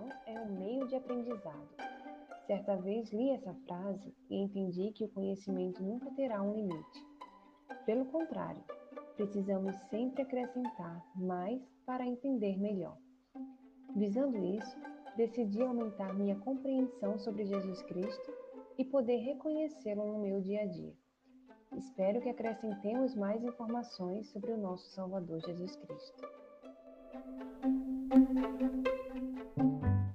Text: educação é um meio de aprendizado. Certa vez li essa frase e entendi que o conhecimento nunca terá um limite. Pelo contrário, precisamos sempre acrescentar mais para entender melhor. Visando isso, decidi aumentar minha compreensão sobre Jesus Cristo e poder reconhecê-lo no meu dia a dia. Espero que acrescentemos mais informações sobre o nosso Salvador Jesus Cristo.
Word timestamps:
educação 0.00 0.08
é 0.26 0.40
um 0.40 0.58
meio 0.58 0.86
de 0.86 0.96
aprendizado. 0.96 1.68
Certa 2.46 2.76
vez 2.76 3.12
li 3.12 3.30
essa 3.30 3.54
frase 3.66 4.14
e 4.28 4.36
entendi 4.36 4.92
que 4.92 5.04
o 5.04 5.08
conhecimento 5.08 5.82
nunca 5.82 6.10
terá 6.12 6.42
um 6.42 6.54
limite. 6.54 7.06
Pelo 7.86 8.06
contrário, 8.06 8.62
precisamos 9.16 9.76
sempre 9.88 10.22
acrescentar 10.22 11.04
mais 11.14 11.62
para 11.86 12.06
entender 12.06 12.58
melhor. 12.58 12.96
Visando 13.94 14.36
isso, 14.38 14.76
decidi 15.16 15.62
aumentar 15.62 16.14
minha 16.14 16.36
compreensão 16.36 17.18
sobre 17.18 17.44
Jesus 17.44 17.82
Cristo 17.82 18.32
e 18.78 18.84
poder 18.84 19.18
reconhecê-lo 19.18 20.06
no 20.06 20.20
meu 20.20 20.40
dia 20.40 20.62
a 20.62 20.66
dia. 20.66 20.94
Espero 21.76 22.20
que 22.20 22.28
acrescentemos 22.28 23.14
mais 23.14 23.44
informações 23.44 24.28
sobre 24.30 24.52
o 24.52 24.58
nosso 24.58 24.90
Salvador 24.90 25.40
Jesus 25.40 25.76
Cristo. 25.76 26.40